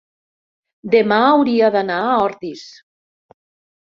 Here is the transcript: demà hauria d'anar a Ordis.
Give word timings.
demà 0.95 1.19
hauria 1.25 1.69
d'anar 1.75 1.99
a 2.13 2.17
Ordis. 2.23 2.63